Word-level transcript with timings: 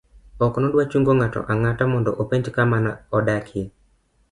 ok 0.45 0.53
nodwa 0.61 0.83
chungo 0.91 1.11
ng'ato 1.19 1.39
ang'ata 1.51 1.83
mondo 1.93 2.11
openj 2.21 2.45
kama 2.57 2.77
ne 2.85 2.91
odakie 3.17 3.63